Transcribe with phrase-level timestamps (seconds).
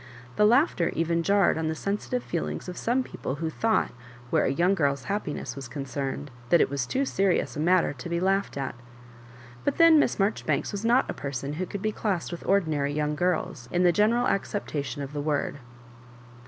[0.35, 3.91] The laughter even jarred on the seasitire feelings of some people who thought,
[4.31, 8.09] where a young girl's happiness was toncemed, that it was too serious a matter to
[8.09, 8.73] be 1 iughed at;
[9.63, 13.13] but then Miss Maijoribanks was not a person who could be classed with ordinary young
[13.13, 15.59] girls, in the general acceptation of the word.